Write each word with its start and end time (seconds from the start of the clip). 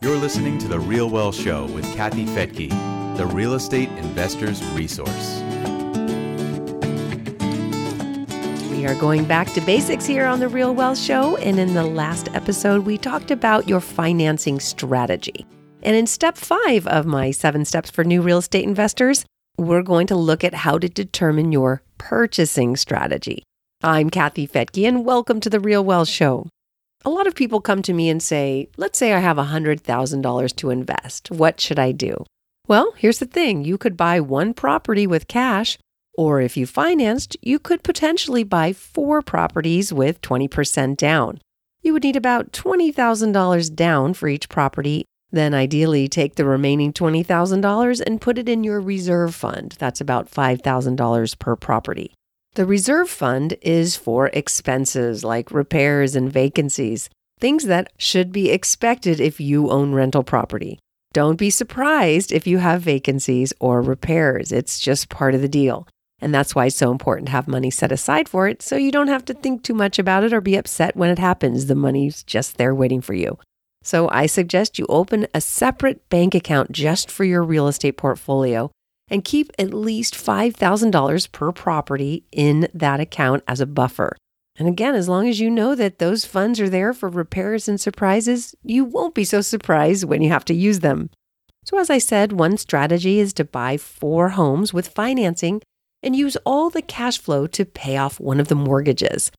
You're 0.00 0.16
listening 0.16 0.58
to 0.58 0.68
The 0.68 0.78
Real 0.78 1.10
Wealth 1.10 1.34
Show 1.34 1.66
with 1.66 1.84
Kathy 1.96 2.24
Fettke, 2.24 3.16
the 3.16 3.26
real 3.26 3.54
estate 3.54 3.88
investor's 3.98 4.64
resource. 4.66 5.40
We 8.70 8.86
are 8.86 8.94
going 9.00 9.24
back 9.24 9.52
to 9.54 9.60
basics 9.60 10.06
here 10.06 10.24
on 10.24 10.38
The 10.38 10.46
Real 10.46 10.72
Wealth 10.72 10.98
Show. 10.98 11.36
And 11.38 11.58
in 11.58 11.74
the 11.74 11.82
last 11.82 12.28
episode, 12.32 12.86
we 12.86 12.96
talked 12.96 13.32
about 13.32 13.68
your 13.68 13.80
financing 13.80 14.60
strategy. 14.60 15.44
And 15.82 15.96
in 15.96 16.06
step 16.06 16.36
five 16.36 16.86
of 16.86 17.04
my 17.04 17.32
seven 17.32 17.64
steps 17.64 17.90
for 17.90 18.04
new 18.04 18.22
real 18.22 18.38
estate 18.38 18.62
investors, 18.62 19.24
we're 19.56 19.82
going 19.82 20.06
to 20.06 20.16
look 20.16 20.44
at 20.44 20.54
how 20.54 20.78
to 20.78 20.88
determine 20.88 21.50
your 21.50 21.82
purchasing 21.98 22.76
strategy. 22.76 23.42
I'm 23.82 24.10
Kathy 24.10 24.46
Fettke, 24.46 24.86
and 24.86 25.04
welcome 25.04 25.40
to 25.40 25.50
The 25.50 25.58
Real 25.58 25.84
Well 25.84 26.04
Show. 26.04 26.46
A 27.04 27.10
lot 27.10 27.28
of 27.28 27.34
people 27.34 27.60
come 27.60 27.82
to 27.82 27.92
me 27.92 28.08
and 28.08 28.22
say, 28.22 28.68
Let's 28.76 28.98
say 28.98 29.12
I 29.12 29.20
have 29.20 29.36
$100,000 29.36 30.56
to 30.56 30.70
invest. 30.70 31.30
What 31.30 31.60
should 31.60 31.78
I 31.78 31.92
do? 31.92 32.24
Well, 32.66 32.92
here's 32.96 33.18
the 33.18 33.26
thing 33.26 33.64
you 33.64 33.78
could 33.78 33.96
buy 33.96 34.20
one 34.20 34.52
property 34.52 35.06
with 35.06 35.28
cash, 35.28 35.78
or 36.14 36.40
if 36.40 36.56
you 36.56 36.66
financed, 36.66 37.36
you 37.40 37.58
could 37.58 37.82
potentially 37.82 38.42
buy 38.42 38.72
four 38.72 39.22
properties 39.22 39.92
with 39.92 40.20
20% 40.20 40.96
down. 40.96 41.40
You 41.82 41.92
would 41.92 42.02
need 42.02 42.16
about 42.16 42.52
$20,000 42.52 43.74
down 43.74 44.12
for 44.12 44.28
each 44.28 44.48
property. 44.48 45.04
Then, 45.30 45.54
ideally, 45.54 46.08
take 46.08 46.34
the 46.34 46.44
remaining 46.44 46.92
$20,000 46.92 48.02
and 48.04 48.20
put 48.20 48.38
it 48.38 48.48
in 48.48 48.64
your 48.64 48.80
reserve 48.80 49.34
fund. 49.34 49.76
That's 49.78 50.00
about 50.00 50.30
$5,000 50.30 51.38
per 51.38 51.56
property. 51.56 52.12
The 52.58 52.66
reserve 52.66 53.08
fund 53.08 53.54
is 53.62 53.94
for 53.94 54.30
expenses 54.32 55.22
like 55.22 55.52
repairs 55.52 56.16
and 56.16 56.28
vacancies, 56.28 57.08
things 57.38 57.66
that 57.66 57.92
should 57.98 58.32
be 58.32 58.50
expected 58.50 59.20
if 59.20 59.38
you 59.38 59.70
own 59.70 59.92
rental 59.92 60.24
property. 60.24 60.80
Don't 61.12 61.38
be 61.38 61.50
surprised 61.50 62.32
if 62.32 62.48
you 62.48 62.58
have 62.58 62.82
vacancies 62.82 63.52
or 63.60 63.80
repairs. 63.80 64.50
It's 64.50 64.80
just 64.80 65.08
part 65.08 65.36
of 65.36 65.40
the 65.40 65.48
deal. 65.48 65.86
And 66.20 66.34
that's 66.34 66.52
why 66.52 66.66
it's 66.66 66.74
so 66.74 66.90
important 66.90 67.26
to 67.26 67.32
have 67.32 67.46
money 67.46 67.70
set 67.70 67.92
aside 67.92 68.28
for 68.28 68.48
it 68.48 68.60
so 68.60 68.74
you 68.74 68.90
don't 68.90 69.06
have 69.06 69.24
to 69.26 69.34
think 69.34 69.62
too 69.62 69.72
much 69.72 70.00
about 70.00 70.24
it 70.24 70.32
or 70.32 70.40
be 70.40 70.56
upset 70.56 70.96
when 70.96 71.10
it 71.10 71.20
happens. 71.20 71.66
The 71.66 71.76
money's 71.76 72.24
just 72.24 72.56
there 72.56 72.74
waiting 72.74 73.00
for 73.00 73.14
you. 73.14 73.38
So 73.84 74.08
I 74.10 74.26
suggest 74.26 74.80
you 74.80 74.86
open 74.88 75.28
a 75.32 75.40
separate 75.40 76.08
bank 76.08 76.34
account 76.34 76.72
just 76.72 77.08
for 77.08 77.22
your 77.22 77.44
real 77.44 77.68
estate 77.68 77.96
portfolio 77.96 78.72
and 79.10 79.24
keep 79.24 79.50
at 79.58 79.74
least 79.74 80.14
$5,000 80.14 81.32
per 81.32 81.52
property 81.52 82.24
in 82.32 82.68
that 82.74 83.00
account 83.00 83.42
as 83.48 83.60
a 83.60 83.66
buffer. 83.66 84.16
And 84.58 84.66
again, 84.66 84.94
as 84.94 85.08
long 85.08 85.28
as 85.28 85.38
you 85.38 85.50
know 85.50 85.74
that 85.74 85.98
those 85.98 86.24
funds 86.24 86.60
are 86.60 86.68
there 86.68 86.92
for 86.92 87.08
repairs 87.08 87.68
and 87.68 87.80
surprises, 87.80 88.54
you 88.62 88.84
won't 88.84 89.14
be 89.14 89.24
so 89.24 89.40
surprised 89.40 90.04
when 90.04 90.20
you 90.20 90.30
have 90.30 90.44
to 90.46 90.54
use 90.54 90.80
them. 90.80 91.10
So, 91.64 91.78
as 91.78 91.90
I 91.90 91.98
said, 91.98 92.32
one 92.32 92.56
strategy 92.56 93.20
is 93.20 93.32
to 93.34 93.44
buy 93.44 93.76
four 93.76 94.30
homes 94.30 94.72
with 94.72 94.88
financing 94.88 95.62
and 96.02 96.16
use 96.16 96.36
all 96.44 96.70
the 96.70 96.82
cash 96.82 97.18
flow 97.18 97.46
to 97.48 97.64
pay 97.64 97.96
off 97.96 98.18
one 98.18 98.40
of 98.40 98.48
the 98.48 98.54
mortgages. 98.54 99.30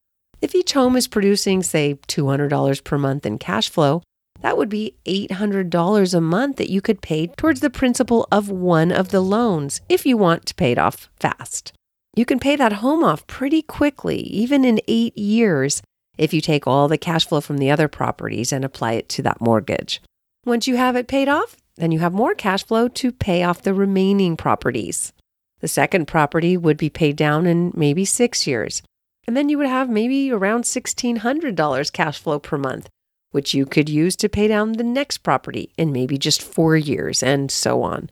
If 0.41 0.55
each 0.55 0.73
home 0.73 0.95
is 0.95 1.07
producing, 1.07 1.63
say, 1.63 1.95
$200 2.07 2.83
per 2.83 2.97
month 2.97 3.25
in 3.25 3.39
cash 3.39 3.69
flow, 3.69 4.03
that 4.41 4.57
would 4.57 4.69
be 4.69 4.95
$800 5.05 6.13
a 6.13 6.21
month 6.21 6.57
that 6.57 6.69
you 6.69 6.81
could 6.81 7.01
pay 7.01 7.27
towards 7.27 7.59
the 7.59 7.69
principal 7.69 8.27
of 8.31 8.49
one 8.49 8.91
of 8.91 9.09
the 9.09 9.21
loans 9.21 9.81
if 9.89 10.05
you 10.05 10.17
want 10.17 10.45
to 10.45 10.55
pay 10.55 10.71
it 10.71 10.77
off 10.77 11.09
fast. 11.19 11.73
You 12.15 12.25
can 12.25 12.39
pay 12.39 12.55
that 12.55 12.73
home 12.73 13.03
off 13.03 13.27
pretty 13.27 13.61
quickly, 13.61 14.19
even 14.21 14.65
in 14.65 14.81
eight 14.87 15.17
years, 15.17 15.81
if 16.17 16.33
you 16.33 16.41
take 16.41 16.67
all 16.67 16.87
the 16.87 16.97
cash 16.97 17.27
flow 17.27 17.41
from 17.41 17.57
the 17.57 17.71
other 17.71 17.87
properties 17.87 18.51
and 18.51 18.65
apply 18.65 18.93
it 18.93 19.09
to 19.09 19.21
that 19.23 19.41
mortgage. 19.41 20.01
Once 20.45 20.67
you 20.67 20.75
have 20.75 20.95
it 20.95 21.07
paid 21.07 21.27
off, 21.27 21.55
then 21.75 21.91
you 21.91 21.99
have 21.99 22.13
more 22.13 22.33
cash 22.33 22.65
flow 22.65 22.87
to 22.87 23.11
pay 23.11 23.43
off 23.43 23.61
the 23.61 23.73
remaining 23.73 24.35
properties. 24.35 25.13
The 25.59 25.67
second 25.67 26.07
property 26.07 26.57
would 26.57 26.77
be 26.77 26.89
paid 26.89 27.15
down 27.15 27.45
in 27.45 27.71
maybe 27.75 28.05
six 28.05 28.47
years. 28.47 28.81
And 29.27 29.37
then 29.37 29.49
you 29.49 29.57
would 29.57 29.67
have 29.67 29.89
maybe 29.89 30.31
around 30.31 30.63
$1,600 30.63 31.93
cash 31.93 32.19
flow 32.19 32.39
per 32.39 32.57
month 32.57 32.89
which 33.31 33.53
you 33.53 33.65
could 33.65 33.89
use 33.89 34.15
to 34.17 34.29
pay 34.29 34.47
down 34.47 34.73
the 34.73 34.83
next 34.83 35.19
property 35.19 35.71
in 35.77 35.91
maybe 35.91 36.17
just 36.17 36.41
four 36.41 36.75
years, 36.75 37.21
and 37.21 37.51
so 37.51 37.83
on. 37.83 38.09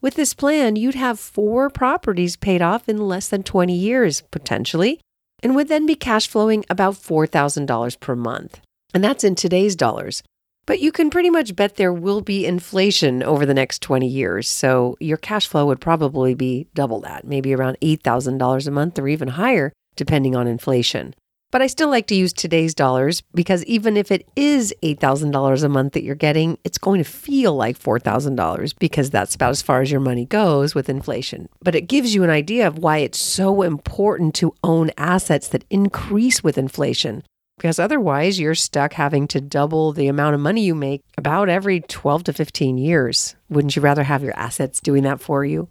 With 0.00 0.14
this 0.14 0.34
plan, 0.34 0.76
you'd 0.76 0.94
have 0.94 1.18
four 1.18 1.70
properties 1.70 2.36
paid 2.36 2.62
off 2.62 2.88
in 2.88 3.08
less 3.08 3.28
than 3.28 3.42
20 3.42 3.74
years, 3.74 4.22
potentially, 4.30 5.00
and 5.42 5.54
would 5.54 5.68
then 5.68 5.86
be 5.86 5.94
cash 5.94 6.28
flowing 6.28 6.64
about 6.68 6.94
$4,000 6.94 8.00
per 8.00 8.14
month. 8.16 8.60
And 8.94 9.02
that's 9.02 9.24
in 9.24 9.34
today's 9.34 9.76
dollars. 9.76 10.22
But 10.66 10.80
you 10.80 10.90
can 10.90 11.10
pretty 11.10 11.30
much 11.30 11.54
bet 11.54 11.76
there 11.76 11.92
will 11.92 12.20
be 12.20 12.44
inflation 12.44 13.22
over 13.22 13.46
the 13.46 13.54
next 13.54 13.82
20 13.82 14.06
years. 14.06 14.48
So 14.48 14.96
your 15.00 15.16
cash 15.16 15.46
flow 15.46 15.66
would 15.66 15.80
probably 15.80 16.34
be 16.34 16.66
double 16.74 17.00
that, 17.00 17.24
maybe 17.24 17.54
around 17.54 17.78
$8,000 17.80 18.66
a 18.66 18.70
month 18.70 18.98
or 18.98 19.06
even 19.06 19.28
higher, 19.28 19.72
depending 19.94 20.34
on 20.34 20.48
inflation. 20.48 21.14
But 21.56 21.62
I 21.62 21.68
still 21.68 21.88
like 21.88 22.06
to 22.08 22.14
use 22.14 22.34
today's 22.34 22.74
dollars 22.74 23.22
because 23.34 23.64
even 23.64 23.96
if 23.96 24.12
it 24.12 24.28
is 24.36 24.74
$8,000 24.82 25.64
a 25.64 25.68
month 25.70 25.94
that 25.94 26.02
you're 26.02 26.14
getting, 26.14 26.58
it's 26.64 26.76
going 26.76 27.02
to 27.02 27.10
feel 27.10 27.56
like 27.56 27.78
$4,000 27.78 28.74
because 28.78 29.08
that's 29.08 29.34
about 29.34 29.52
as 29.52 29.62
far 29.62 29.80
as 29.80 29.90
your 29.90 30.02
money 30.02 30.26
goes 30.26 30.74
with 30.74 30.90
inflation. 30.90 31.48
But 31.62 31.74
it 31.74 31.88
gives 31.88 32.14
you 32.14 32.24
an 32.24 32.28
idea 32.28 32.66
of 32.68 32.76
why 32.76 32.98
it's 32.98 33.18
so 33.18 33.62
important 33.62 34.34
to 34.34 34.52
own 34.62 34.90
assets 34.98 35.48
that 35.48 35.64
increase 35.70 36.44
with 36.44 36.58
inflation. 36.58 37.22
Because 37.56 37.78
otherwise, 37.78 38.38
you're 38.38 38.54
stuck 38.54 38.92
having 38.92 39.26
to 39.28 39.40
double 39.40 39.94
the 39.94 40.08
amount 40.08 40.34
of 40.34 40.42
money 40.42 40.62
you 40.62 40.74
make 40.74 41.04
about 41.16 41.48
every 41.48 41.80
12 41.80 42.24
to 42.24 42.32
15 42.34 42.76
years. 42.76 43.34
Wouldn't 43.48 43.76
you 43.76 43.80
rather 43.80 44.02
have 44.02 44.22
your 44.22 44.38
assets 44.38 44.78
doing 44.78 45.04
that 45.04 45.22
for 45.22 45.42
you? 45.42 45.70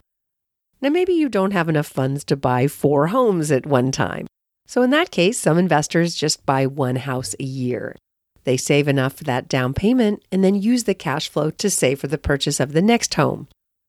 Now, 0.81 0.90
maybe 0.90 1.13
you 1.13 1.29
don't 1.29 1.53
have 1.53 1.69
enough 1.69 1.85
funds 1.85 2.23
to 2.23 2.35
buy 2.35 2.67
four 2.67 3.09
homes 3.09 3.52
at 3.52 3.67
one 3.67 3.91
time. 3.91 4.25
So, 4.66 4.81
in 4.81 4.90
that 4.90 5.12
case, 5.12 5.40
some 5.40 5.58
investors 5.58 6.16
just 6.16 6.46
buy 6.46 6.66
one 6.66 6.96
house 6.96 7.36
a 7.40 7.44
year. 7.44 7.96
They 8.46 8.58
save 8.58 8.88
enough 8.88 9.14
for 9.14 9.24
that 9.26 9.50
down 9.50 9.74
payment 9.74 10.24
and 10.31 10.44
then 10.44 10.56
use 10.56 10.84
the 10.84 10.94
cash 10.94 11.30
flow 11.30 11.50
to 11.52 11.70
save 11.70 12.00
for 12.00 12.08
the 12.08 12.18
purchase 12.18 12.59
of 12.59 12.74
the 12.74 12.81
next 12.81 13.14
home. 13.16 13.48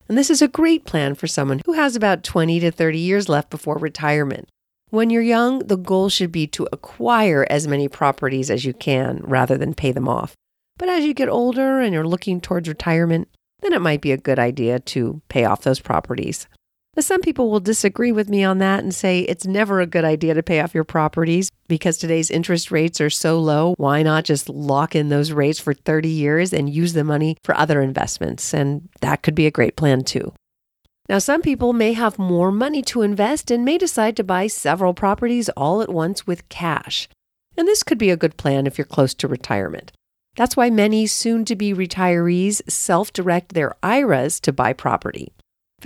And 0.08 0.16
this 0.16 0.30
is 0.30 0.40
a 0.40 0.48
great 0.48 0.84
plan 0.84 1.14
for 1.14 1.26
someone 1.26 1.60
who 1.66 1.72
has 1.72 1.96
about 1.96 2.22
20 2.22 2.60
to 2.60 2.70
30 2.70 2.98
years 2.98 3.28
left 3.28 3.50
before 3.50 3.76
retirement. 3.76 4.48
When 4.90 5.10
you're 5.10 5.22
young, 5.22 5.60
the 5.60 5.76
goal 5.76 6.08
should 6.08 6.30
be 6.30 6.46
to 6.48 6.68
acquire 6.72 7.46
as 7.50 7.66
many 7.66 7.88
properties 7.88 8.50
as 8.50 8.64
you 8.64 8.72
can 8.72 9.20
rather 9.24 9.58
than 9.58 9.74
pay 9.74 9.92
them 9.92 10.08
off. 10.08 10.34
But 10.78 10.88
as 10.88 11.04
you 11.04 11.12
get 11.12 11.28
older 11.28 11.80
and 11.80 11.92
you're 11.92 12.06
looking 12.06 12.40
towards 12.40 12.68
retirement, 12.68 13.28
then 13.60 13.72
it 13.72 13.80
might 13.80 14.00
be 14.00 14.12
a 14.12 14.16
good 14.16 14.38
idea 14.38 14.78
to 14.78 15.20
pay 15.28 15.44
off 15.44 15.62
those 15.62 15.80
properties. 15.80 16.46
Some 16.98 17.20
people 17.20 17.50
will 17.50 17.60
disagree 17.60 18.10
with 18.10 18.30
me 18.30 18.42
on 18.42 18.58
that 18.58 18.82
and 18.82 18.94
say 18.94 19.20
it's 19.20 19.46
never 19.46 19.80
a 19.80 19.86
good 19.86 20.04
idea 20.04 20.32
to 20.32 20.42
pay 20.42 20.60
off 20.60 20.74
your 20.74 20.84
properties 20.84 21.50
because 21.68 21.98
today's 21.98 22.30
interest 22.30 22.70
rates 22.70 23.02
are 23.02 23.10
so 23.10 23.38
low. 23.38 23.74
Why 23.76 24.02
not 24.02 24.24
just 24.24 24.48
lock 24.48 24.96
in 24.96 25.10
those 25.10 25.30
rates 25.30 25.60
for 25.60 25.74
30 25.74 26.08
years 26.08 26.54
and 26.54 26.70
use 26.70 26.94
the 26.94 27.04
money 27.04 27.36
for 27.44 27.54
other 27.54 27.82
investments? 27.82 28.54
And 28.54 28.88
that 29.02 29.22
could 29.22 29.34
be 29.34 29.46
a 29.46 29.50
great 29.50 29.76
plan 29.76 30.04
too. 30.04 30.32
Now, 31.08 31.18
some 31.18 31.42
people 31.42 31.74
may 31.74 31.92
have 31.92 32.18
more 32.18 32.50
money 32.50 32.82
to 32.84 33.02
invest 33.02 33.50
and 33.50 33.64
may 33.64 33.76
decide 33.76 34.16
to 34.16 34.24
buy 34.24 34.46
several 34.46 34.94
properties 34.94 35.50
all 35.50 35.82
at 35.82 35.92
once 35.92 36.26
with 36.26 36.48
cash. 36.48 37.08
And 37.58 37.68
this 37.68 37.82
could 37.82 37.98
be 37.98 38.10
a 38.10 38.16
good 38.16 38.38
plan 38.38 38.66
if 38.66 38.78
you're 38.78 38.86
close 38.86 39.12
to 39.14 39.28
retirement. 39.28 39.92
That's 40.36 40.56
why 40.56 40.70
many 40.70 41.06
soon 41.06 41.44
to 41.44 41.56
be 41.56 41.72
retirees 41.74 42.62
self 42.70 43.12
direct 43.12 43.54
their 43.54 43.74
IRAs 43.82 44.40
to 44.40 44.52
buy 44.52 44.72
property. 44.72 45.32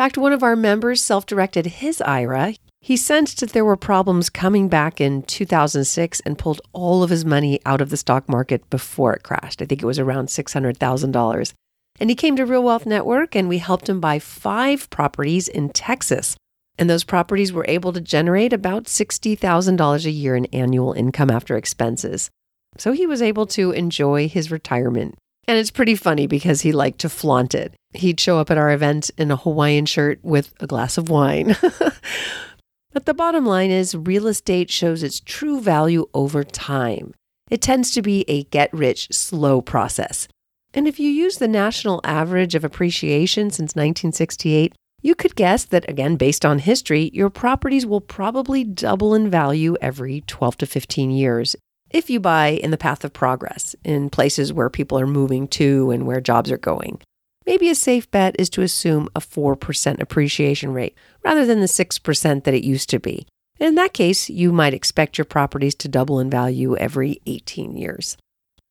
Fact, 0.00 0.16
one 0.16 0.32
of 0.32 0.42
our 0.42 0.56
members 0.56 1.02
self 1.02 1.26
directed 1.26 1.66
his 1.66 2.00
IRA. 2.00 2.54
He 2.80 2.96
sensed 2.96 3.40
that 3.40 3.50
there 3.52 3.66
were 3.66 3.76
problems 3.76 4.30
coming 4.30 4.66
back 4.66 4.98
in 4.98 5.20
2006 5.24 6.20
and 6.20 6.38
pulled 6.38 6.62
all 6.72 7.02
of 7.02 7.10
his 7.10 7.26
money 7.26 7.60
out 7.66 7.82
of 7.82 7.90
the 7.90 7.98
stock 7.98 8.26
market 8.26 8.70
before 8.70 9.12
it 9.12 9.22
crashed. 9.22 9.60
I 9.60 9.66
think 9.66 9.82
it 9.82 9.86
was 9.86 9.98
around 9.98 10.28
$600,000. 10.28 11.52
And 12.00 12.08
he 12.08 12.16
came 12.16 12.34
to 12.36 12.46
Real 12.46 12.62
Wealth 12.62 12.86
Network 12.86 13.36
and 13.36 13.46
we 13.46 13.58
helped 13.58 13.90
him 13.90 14.00
buy 14.00 14.18
five 14.18 14.88
properties 14.88 15.48
in 15.48 15.68
Texas. 15.68 16.34
And 16.78 16.88
those 16.88 17.04
properties 17.04 17.52
were 17.52 17.66
able 17.68 17.92
to 17.92 18.00
generate 18.00 18.54
about 18.54 18.84
$60,000 18.84 20.04
a 20.06 20.10
year 20.10 20.34
in 20.34 20.46
annual 20.46 20.94
income 20.94 21.28
after 21.28 21.58
expenses. 21.58 22.30
So 22.78 22.92
he 22.92 23.06
was 23.06 23.20
able 23.20 23.44
to 23.48 23.72
enjoy 23.72 24.28
his 24.30 24.50
retirement. 24.50 25.16
And 25.46 25.58
it's 25.58 25.70
pretty 25.70 25.94
funny 25.94 26.26
because 26.26 26.62
he 26.62 26.72
liked 26.72 27.00
to 27.00 27.10
flaunt 27.10 27.54
it. 27.54 27.74
He'd 27.92 28.20
show 28.20 28.38
up 28.38 28.50
at 28.50 28.58
our 28.58 28.70
event 28.70 29.10
in 29.18 29.30
a 29.30 29.36
Hawaiian 29.36 29.86
shirt 29.86 30.20
with 30.22 30.52
a 30.60 30.66
glass 30.66 30.96
of 30.96 31.08
wine. 31.08 31.56
but 32.92 33.06
the 33.06 33.14
bottom 33.14 33.44
line 33.44 33.70
is 33.70 33.94
real 33.94 34.26
estate 34.26 34.70
shows 34.70 35.02
its 35.02 35.20
true 35.20 35.60
value 35.60 36.06
over 36.14 36.44
time. 36.44 37.14
It 37.50 37.60
tends 37.60 37.90
to 37.92 38.02
be 38.02 38.24
a 38.28 38.44
get 38.44 38.72
rich 38.72 39.08
slow 39.10 39.60
process. 39.60 40.28
And 40.72 40.86
if 40.86 41.00
you 41.00 41.10
use 41.10 41.38
the 41.38 41.48
national 41.48 42.00
average 42.04 42.54
of 42.54 42.64
appreciation 42.64 43.50
since 43.50 43.74
1968, 43.74 44.72
you 45.02 45.14
could 45.14 45.34
guess 45.34 45.64
that, 45.64 45.88
again, 45.88 46.16
based 46.16 46.44
on 46.44 46.58
history, 46.58 47.10
your 47.12 47.30
properties 47.30 47.86
will 47.86 48.00
probably 48.00 48.62
double 48.64 49.14
in 49.14 49.30
value 49.30 49.74
every 49.80 50.20
12 50.26 50.58
to 50.58 50.66
15 50.66 51.10
years 51.10 51.56
if 51.90 52.08
you 52.08 52.20
buy 52.20 52.48
in 52.48 52.70
the 52.70 52.76
path 52.76 53.04
of 53.04 53.12
progress 53.12 53.74
in 53.82 54.10
places 54.10 54.52
where 54.52 54.70
people 54.70 54.98
are 54.98 55.06
moving 55.06 55.48
to 55.48 55.90
and 55.90 56.06
where 56.06 56.20
jobs 56.20 56.52
are 56.52 56.58
going. 56.58 57.00
Maybe 57.50 57.68
a 57.68 57.74
safe 57.74 58.08
bet 58.12 58.36
is 58.38 58.48
to 58.50 58.62
assume 58.62 59.08
a 59.16 59.18
4% 59.18 60.00
appreciation 60.00 60.72
rate 60.72 60.96
rather 61.24 61.44
than 61.44 61.58
the 61.58 61.66
6% 61.66 62.44
that 62.44 62.54
it 62.54 62.62
used 62.62 62.88
to 62.90 63.00
be. 63.00 63.26
In 63.58 63.74
that 63.74 63.92
case, 63.92 64.30
you 64.30 64.52
might 64.52 64.72
expect 64.72 65.18
your 65.18 65.24
properties 65.24 65.74
to 65.74 65.88
double 65.88 66.20
in 66.20 66.30
value 66.30 66.76
every 66.76 67.20
18 67.26 67.76
years. 67.76 68.16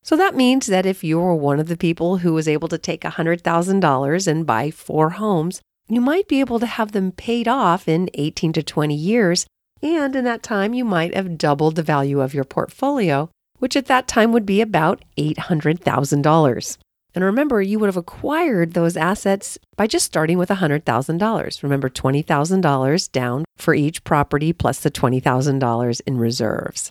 So 0.02 0.16
that 0.16 0.34
means 0.34 0.66
that 0.68 0.86
if 0.86 1.04
you're 1.04 1.34
one 1.34 1.60
of 1.60 1.68
the 1.68 1.76
people 1.76 2.16
who 2.16 2.32
was 2.32 2.48
able 2.48 2.68
to 2.68 2.78
take 2.78 3.02
$100,000 3.02 4.26
and 4.26 4.46
buy 4.46 4.70
four 4.70 5.10
homes, 5.10 5.60
you 5.86 6.00
might 6.00 6.26
be 6.26 6.40
able 6.40 6.58
to 6.58 6.64
have 6.64 6.92
them 6.92 7.12
paid 7.12 7.46
off 7.46 7.86
in 7.86 8.08
18 8.14 8.54
to 8.54 8.62
20 8.62 8.94
years. 8.94 9.46
And 9.82 10.16
in 10.16 10.24
that 10.24 10.42
time, 10.42 10.72
you 10.72 10.86
might 10.86 11.14
have 11.14 11.36
doubled 11.36 11.76
the 11.76 11.82
value 11.82 12.22
of 12.22 12.32
your 12.32 12.44
portfolio, 12.44 13.28
which 13.58 13.76
at 13.76 13.88
that 13.88 14.08
time 14.08 14.32
would 14.32 14.46
be 14.46 14.62
about 14.62 15.04
$800,000. 15.18 16.78
And 17.14 17.24
remember, 17.24 17.60
you 17.60 17.78
would 17.78 17.88
have 17.88 17.96
acquired 17.96 18.72
those 18.72 18.96
assets 18.96 19.58
by 19.76 19.86
just 19.86 20.06
starting 20.06 20.38
with 20.38 20.48
$100,000. 20.48 21.62
Remember, 21.62 21.88
$20,000 21.88 23.12
down 23.12 23.44
for 23.56 23.74
each 23.74 24.04
property 24.04 24.52
plus 24.52 24.80
the 24.80 24.90
$20,000 24.90 26.00
in 26.06 26.18
reserves. 26.18 26.90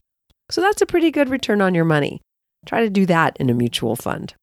So 0.51 0.61
that's 0.61 0.81
a 0.81 0.85
pretty 0.85 1.11
good 1.11 1.29
return 1.29 1.61
on 1.61 1.75
your 1.75 1.85
money. 1.85 2.21
Try 2.65 2.81
to 2.81 2.89
do 2.89 3.05
that 3.05 3.37
in 3.39 3.49
a 3.49 3.53
mutual 3.53 3.95
fund. 3.95 4.33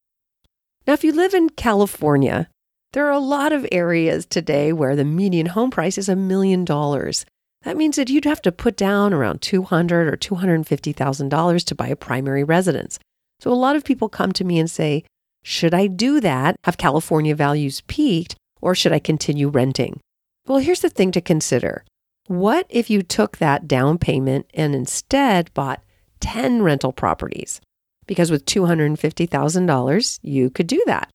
Now, 0.86 0.94
if 0.94 1.04
you 1.04 1.12
live 1.12 1.34
in 1.34 1.50
California, 1.50 2.48
there 2.92 3.06
are 3.06 3.12
a 3.12 3.18
lot 3.18 3.52
of 3.52 3.66
areas 3.70 4.24
today 4.24 4.72
where 4.72 4.96
the 4.96 5.04
median 5.04 5.46
home 5.46 5.70
price 5.70 5.98
is 5.98 6.08
a 6.08 6.16
million 6.16 6.64
dollars. 6.64 7.26
That 7.62 7.76
means 7.76 7.96
that 7.96 8.08
you'd 8.08 8.24
have 8.24 8.40
to 8.42 8.52
put 8.52 8.76
down 8.76 9.12
around 9.12 9.40
$200 9.40 9.90
or 9.90 10.16
$250,000 10.16 11.64
to 11.64 11.74
buy 11.74 11.88
a 11.88 11.96
primary 11.96 12.44
residence. 12.44 12.98
So 13.40 13.52
a 13.52 13.54
lot 13.54 13.76
of 13.76 13.84
people 13.84 14.08
come 14.08 14.32
to 14.32 14.44
me 14.44 14.58
and 14.58 14.70
say, 14.70 15.04
should 15.48 15.74
I 15.74 15.86
do 15.86 16.18
that? 16.22 16.56
Have 16.64 16.76
California 16.76 17.32
values 17.32 17.80
peaked? 17.82 18.34
Or 18.60 18.74
should 18.74 18.90
I 18.90 18.98
continue 18.98 19.46
renting? 19.46 20.00
Well, 20.48 20.58
here's 20.58 20.80
the 20.80 20.90
thing 20.90 21.12
to 21.12 21.20
consider. 21.20 21.84
What 22.26 22.66
if 22.68 22.90
you 22.90 23.04
took 23.04 23.36
that 23.36 23.68
down 23.68 23.98
payment 23.98 24.46
and 24.54 24.74
instead 24.74 25.54
bought 25.54 25.84
10 26.18 26.62
rental 26.62 26.92
properties? 26.92 27.60
Because 28.08 28.28
with 28.28 28.44
$250,000, 28.44 30.18
you 30.20 30.50
could 30.50 30.66
do 30.66 30.82
that. 30.86 31.10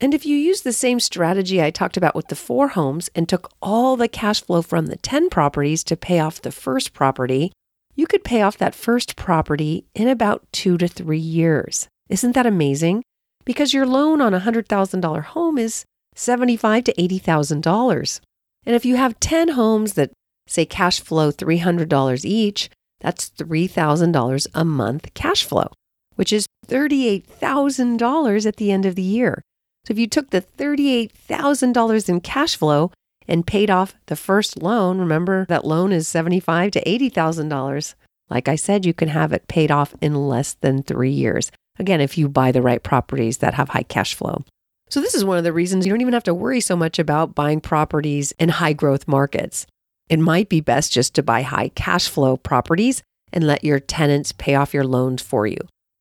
And 0.00 0.14
if 0.14 0.24
you 0.24 0.36
use 0.36 0.62
the 0.62 0.72
same 0.72 1.00
strategy 1.00 1.60
I 1.60 1.72
talked 1.72 1.96
about 1.96 2.14
with 2.14 2.28
the 2.28 2.36
four 2.36 2.68
homes 2.68 3.10
and 3.12 3.28
took 3.28 3.50
all 3.60 3.96
the 3.96 4.06
cash 4.06 4.40
flow 4.40 4.62
from 4.62 4.86
the 4.86 4.98
10 4.98 5.30
properties 5.30 5.82
to 5.84 5.96
pay 5.96 6.20
off 6.20 6.40
the 6.40 6.52
first 6.52 6.92
property, 6.92 7.50
you 7.96 8.06
could 8.06 8.22
pay 8.22 8.40
off 8.40 8.56
that 8.58 8.76
first 8.76 9.16
property 9.16 9.84
in 9.96 10.06
about 10.06 10.46
two 10.52 10.78
to 10.78 10.86
three 10.86 11.18
years. 11.18 11.88
Isn't 12.08 12.36
that 12.36 12.46
amazing? 12.46 13.02
Because 13.44 13.74
your 13.74 13.86
loan 13.86 14.20
on 14.20 14.34
a 14.34 14.40
$100,000 14.40 15.24
home 15.24 15.58
is 15.58 15.84
75 16.14 16.84
to 16.84 16.94
$80,000. 16.94 18.20
And 18.66 18.74
if 18.74 18.84
you 18.84 18.96
have 18.96 19.20
10 19.20 19.48
homes 19.50 19.94
that 19.94 20.12
say 20.46 20.64
cash 20.64 21.00
flow 21.00 21.32
$300 21.32 22.24
each, 22.24 22.70
that's 23.00 23.30
$3,000 23.30 24.46
a 24.54 24.64
month 24.64 25.12
cash 25.14 25.44
flow, 25.44 25.68
which 26.14 26.32
is 26.32 26.46
$38,000 26.68 28.46
at 28.46 28.56
the 28.56 28.72
end 28.72 28.86
of 28.86 28.94
the 28.94 29.02
year. 29.02 29.42
So 29.86 29.92
if 29.92 29.98
you 29.98 30.06
took 30.06 30.30
the 30.30 30.40
$38,000 30.40 32.08
in 32.08 32.20
cash 32.22 32.56
flow 32.56 32.90
and 33.28 33.46
paid 33.46 33.70
off 33.70 33.94
the 34.06 34.16
first 34.16 34.62
loan, 34.62 34.98
remember 34.98 35.44
that 35.50 35.66
loan 35.66 35.92
is 35.92 36.08
75 36.08 36.70
to 36.72 36.84
$80,000. 36.84 37.94
Like 38.30 38.48
I 38.48 38.56
said, 38.56 38.86
you 38.86 38.94
can 38.94 39.08
have 39.08 39.34
it 39.34 39.48
paid 39.48 39.70
off 39.70 39.94
in 40.00 40.28
less 40.28 40.54
than 40.54 40.82
3 40.82 41.10
years. 41.10 41.50
Again, 41.78 42.00
if 42.00 42.16
you 42.16 42.28
buy 42.28 42.52
the 42.52 42.62
right 42.62 42.82
properties 42.82 43.38
that 43.38 43.54
have 43.54 43.70
high 43.70 43.82
cash 43.82 44.14
flow. 44.14 44.44
So, 44.90 45.00
this 45.00 45.14
is 45.14 45.24
one 45.24 45.38
of 45.38 45.44
the 45.44 45.52
reasons 45.52 45.86
you 45.86 45.92
don't 45.92 46.00
even 46.00 46.14
have 46.14 46.22
to 46.24 46.34
worry 46.34 46.60
so 46.60 46.76
much 46.76 46.98
about 46.98 47.34
buying 47.34 47.60
properties 47.60 48.32
in 48.38 48.48
high 48.48 48.74
growth 48.74 49.08
markets. 49.08 49.66
It 50.08 50.18
might 50.18 50.48
be 50.48 50.60
best 50.60 50.92
just 50.92 51.14
to 51.14 51.22
buy 51.22 51.42
high 51.42 51.68
cash 51.68 52.08
flow 52.08 52.36
properties 52.36 53.02
and 53.32 53.46
let 53.46 53.64
your 53.64 53.80
tenants 53.80 54.32
pay 54.32 54.54
off 54.54 54.74
your 54.74 54.84
loans 54.84 55.22
for 55.22 55.46
you. 55.46 55.58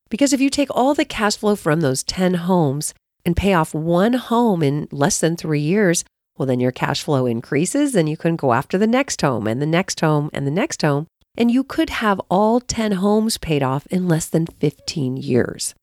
Because 0.09 0.33
if 0.33 0.41
you 0.41 0.49
take 0.49 0.69
all 0.69 0.93
the 0.93 1.05
cash 1.05 1.37
flow 1.37 1.55
from 1.55 1.81
those 1.81 2.03
10 2.03 2.35
homes 2.35 2.93
and 3.25 3.35
pay 3.35 3.53
off 3.53 3.73
one 3.73 4.13
home 4.13 4.61
in 4.61 4.87
less 4.91 5.19
than 5.19 5.35
three 5.35 5.61
years, 5.61 6.03
well, 6.37 6.45
then 6.45 6.59
your 6.59 6.71
cash 6.71 7.01
flow 7.01 7.25
increases 7.25 7.95
and 7.95 8.09
you 8.09 8.17
can 8.17 8.35
go 8.35 8.53
after 8.53 8.77
the 8.77 8.87
next 8.87 9.21
home 9.21 9.47
and 9.47 9.61
the 9.61 9.65
next 9.65 10.01
home 10.01 10.29
and 10.33 10.45
the 10.45 10.51
next 10.51 10.81
home 10.81 11.07
and 11.35 11.49
you 11.49 11.63
could 11.63 11.89
have 11.89 12.21
all 12.29 12.59
10 12.59 12.93
homes 12.93 13.37
paid 13.37 13.63
off 13.63 13.87
in 13.87 14.07
less 14.07 14.27
than 14.27 14.45
15 14.45 15.17
years. 15.17 15.73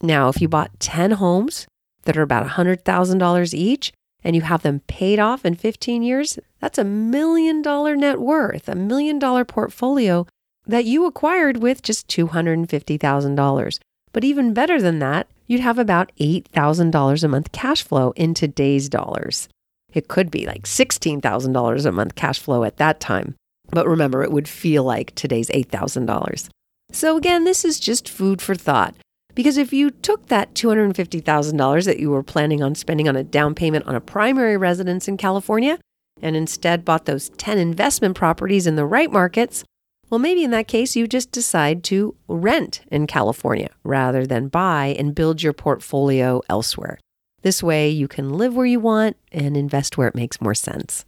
Now, 0.00 0.28
if 0.28 0.40
you 0.40 0.48
bought 0.48 0.80
10 0.80 1.12
homes 1.12 1.66
that 2.04 2.16
are 2.16 2.22
about 2.22 2.46
$100,000 2.46 3.54
each 3.54 3.92
and 4.24 4.36
you 4.36 4.42
have 4.42 4.62
them 4.62 4.80
paid 4.86 5.18
off 5.18 5.44
in 5.44 5.54
15 5.54 6.02
years, 6.02 6.38
that's 6.60 6.78
a 6.78 6.84
million 6.84 7.62
dollar 7.62 7.96
net 7.96 8.20
worth, 8.20 8.68
a 8.68 8.74
million 8.74 9.18
dollar 9.18 9.44
portfolio 9.44 10.26
that 10.66 10.84
you 10.84 11.06
acquired 11.06 11.56
with 11.56 11.82
just 11.82 12.08
$250,000. 12.08 13.78
But 14.12 14.24
even 14.24 14.54
better 14.54 14.80
than 14.80 14.98
that, 15.00 15.28
you'd 15.46 15.60
have 15.60 15.78
about 15.78 16.12
$8,000 16.20 17.24
a 17.24 17.28
month 17.28 17.52
cash 17.52 17.82
flow 17.82 18.12
in 18.12 18.34
today's 18.34 18.88
dollars. 18.88 19.48
It 19.92 20.08
could 20.08 20.30
be 20.30 20.46
like 20.46 20.62
$16,000 20.62 21.86
a 21.86 21.92
month 21.92 22.14
cash 22.14 22.38
flow 22.38 22.64
at 22.64 22.76
that 22.76 23.00
time. 23.00 23.34
But 23.72 23.88
remember, 23.88 24.22
it 24.22 24.30
would 24.30 24.46
feel 24.46 24.84
like 24.84 25.14
today's 25.14 25.48
$8,000. 25.48 26.48
So 26.92 27.16
again, 27.16 27.44
this 27.44 27.64
is 27.64 27.80
just 27.80 28.08
food 28.08 28.40
for 28.40 28.54
thought. 28.54 28.94
Because 29.34 29.56
if 29.56 29.72
you 29.72 29.90
took 29.90 30.28
that 30.28 30.54
$250,000 30.54 31.84
that 31.86 31.98
you 31.98 32.10
were 32.10 32.22
planning 32.22 32.62
on 32.62 32.74
spending 32.74 33.08
on 33.08 33.16
a 33.16 33.24
down 33.24 33.54
payment 33.54 33.86
on 33.86 33.94
a 33.94 34.00
primary 34.00 34.58
residence 34.58 35.08
in 35.08 35.16
California 35.16 35.78
and 36.20 36.36
instead 36.36 36.84
bought 36.84 37.06
those 37.06 37.30
10 37.30 37.56
investment 37.58 38.14
properties 38.14 38.66
in 38.66 38.76
the 38.76 38.84
right 38.84 39.10
markets, 39.10 39.64
well, 40.10 40.18
maybe 40.18 40.44
in 40.44 40.50
that 40.50 40.68
case, 40.68 40.94
you 40.94 41.08
just 41.08 41.32
decide 41.32 41.82
to 41.84 42.14
rent 42.28 42.82
in 42.90 43.06
California 43.06 43.70
rather 43.82 44.26
than 44.26 44.48
buy 44.48 44.94
and 44.98 45.14
build 45.14 45.42
your 45.42 45.54
portfolio 45.54 46.42
elsewhere. 46.50 46.98
This 47.40 47.62
way, 47.62 47.88
you 47.88 48.08
can 48.08 48.34
live 48.34 48.54
where 48.54 48.66
you 48.66 48.78
want 48.78 49.16
and 49.32 49.56
invest 49.56 49.96
where 49.96 50.08
it 50.08 50.14
makes 50.14 50.42
more 50.42 50.54
sense. 50.54 51.06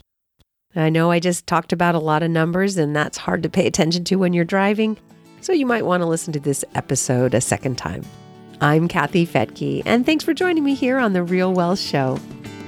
I 0.77 0.91
know 0.91 1.11
I 1.11 1.21
just 1.21 1.47
talked 1.47 1.73
about 1.73 1.95
a 1.95 2.01
lot 2.01 2.25
of 2.25 2.31
numbers, 2.31 2.77
and 2.77 2.97
that's 2.97 3.17
hard 3.17 3.45
to 3.45 3.49
pay 3.49 3.67
attention 3.67 4.03
to 4.05 4.17
when 4.17 4.33
you're 4.33 4.45
driving, 4.45 4.97
so 5.41 5.53
you 5.53 5.67
might 5.67 5.87
want 5.87 6.01
to 6.01 6.07
listen 6.07 6.33
to 6.33 6.41
this 6.41 6.65
episode 6.75 7.33
a 7.33 7.41
second 7.41 7.79
time. 7.79 8.03
I'm 8.61 8.89
Kathy 8.89 9.25
Fettke, 9.25 9.83
and 9.87 10.05
thanks 10.05 10.25
for 10.25 10.35
joining 10.35 10.65
me 10.65 10.75
here 10.75 10.99
on 10.99 11.13
The 11.13 11.23
Real 11.23 11.53
Wealth 11.53 11.79
Show. 11.79 12.19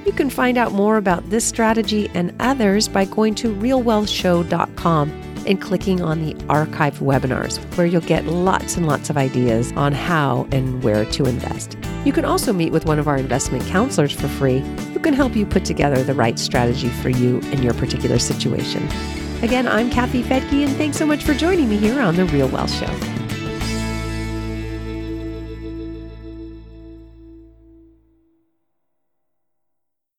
You 0.04 0.12
can 0.12 0.30
find 0.30 0.56
out 0.56 0.70
more 0.70 0.98
about 0.98 1.30
this 1.30 1.44
strategy 1.44 2.08
and 2.14 2.32
others 2.38 2.86
by 2.86 3.06
going 3.06 3.34
to 3.36 3.52
realwealthshow.com 3.56 5.10
and 5.46 5.60
clicking 5.60 6.00
on 6.00 6.24
the 6.24 6.34
archived 6.44 6.98
webinars, 6.98 7.58
where 7.76 7.88
you'll 7.88 8.00
get 8.02 8.26
lots 8.26 8.76
and 8.76 8.86
lots 8.86 9.10
of 9.10 9.16
ideas 9.16 9.72
on 9.72 9.92
how 9.92 10.46
and 10.52 10.84
where 10.84 11.04
to 11.06 11.24
invest. 11.24 11.76
You 12.06 12.12
can 12.12 12.24
also 12.24 12.52
meet 12.52 12.70
with 12.70 12.86
one 12.86 13.00
of 13.00 13.08
our 13.08 13.16
investment 13.16 13.66
counselors 13.66 14.12
for 14.12 14.28
free 14.28 14.60
who 14.92 15.00
can 15.00 15.12
help 15.12 15.34
you 15.34 15.44
put 15.44 15.64
together 15.64 16.04
the 16.04 16.14
right 16.14 16.38
strategy 16.38 16.88
for 16.88 17.08
you 17.08 17.40
and 17.46 17.64
your 17.64 17.74
particular 17.74 18.20
situation. 18.20 18.88
Again, 19.42 19.66
I'm 19.66 19.90
Kathy 19.90 20.22
Fettke, 20.22 20.64
and 20.64 20.76
thanks 20.76 20.98
so 20.98 21.04
much 21.04 21.24
for 21.24 21.34
joining 21.34 21.68
me 21.68 21.76
here 21.76 22.00
on 22.00 22.14
The 22.14 22.26
Real 22.26 22.46
Wealth 22.46 22.72
Show. 22.72 23.15